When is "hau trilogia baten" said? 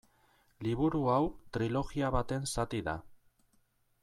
1.17-2.51